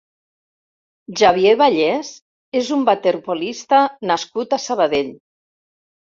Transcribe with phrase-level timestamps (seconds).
[1.19, 2.07] Xavier Vallès
[2.59, 3.81] és un waterpolista
[4.13, 5.13] nascut a Sabadell.